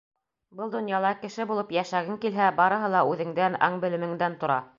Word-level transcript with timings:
Был 0.61 0.69
донъяла 0.75 1.11
кеше 1.25 1.45
булып 1.51 1.75
йәшәгең 1.77 2.19
килһә, 2.25 2.49
барыһы 2.63 2.91
ла 2.95 3.07
үҙеңдән, 3.13 3.61
аң-белемеңдән 3.71 4.41
тора. 4.45 4.63